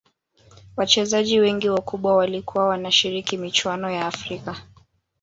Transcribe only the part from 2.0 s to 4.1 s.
walikuwa wanashiriki michuano ya